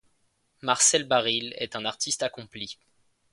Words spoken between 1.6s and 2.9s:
un artiste accompli.